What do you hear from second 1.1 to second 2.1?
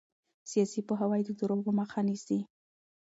د دروغو مخه